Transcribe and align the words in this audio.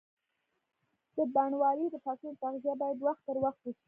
د 1.17 1.17
بڼوالۍ 1.33 1.87
د 1.91 1.95
فصلونو 2.05 2.39
تغذیه 2.41 2.73
باید 2.81 2.97
وخت 3.07 3.21
پر 3.27 3.37
وخت 3.45 3.59
وشي. 3.63 3.71